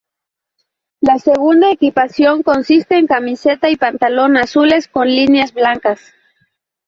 [0.99, 6.01] La segunda equipación consiste en camiseta y pantalón azules con líneas blancas.